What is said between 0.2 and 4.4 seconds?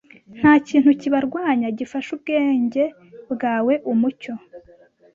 Ntakintu kibarwanya gifasha ubwenge bwawe umucyo